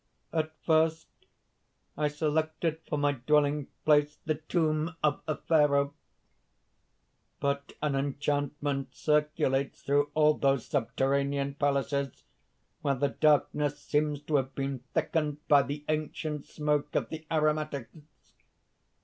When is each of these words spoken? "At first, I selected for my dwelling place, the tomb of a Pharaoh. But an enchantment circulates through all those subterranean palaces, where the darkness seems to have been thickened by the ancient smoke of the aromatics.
"At 0.33 0.51
first, 0.65 1.05
I 1.95 2.07
selected 2.07 2.79
for 2.89 2.97
my 2.97 3.11
dwelling 3.11 3.67
place, 3.85 4.17
the 4.25 4.33
tomb 4.33 4.95
of 5.03 5.21
a 5.27 5.35
Pharaoh. 5.35 5.93
But 7.39 7.73
an 7.83 7.93
enchantment 7.93 8.95
circulates 8.95 9.83
through 9.83 10.09
all 10.15 10.33
those 10.33 10.65
subterranean 10.65 11.53
palaces, 11.53 12.23
where 12.81 12.95
the 12.95 13.09
darkness 13.09 13.77
seems 13.77 14.23
to 14.23 14.37
have 14.37 14.55
been 14.55 14.79
thickened 14.95 15.47
by 15.47 15.61
the 15.61 15.85
ancient 15.87 16.47
smoke 16.47 16.95
of 16.95 17.09
the 17.09 17.27
aromatics. 17.31 18.33